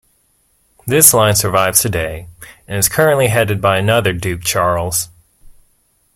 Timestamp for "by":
3.61-3.77